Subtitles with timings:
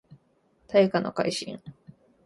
[0.67, 1.61] 大化の改新